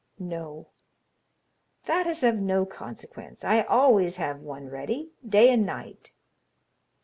"No." 0.17 0.65
"That 1.85 2.07
is 2.07 2.23
of 2.23 2.37
no 2.39 2.65
consequence; 2.65 3.43
I 3.43 3.61
always 3.61 4.15
have 4.15 4.39
one 4.39 4.67
ready, 4.67 5.11
day 5.23 5.53
and 5.53 5.63
night." 5.63 6.11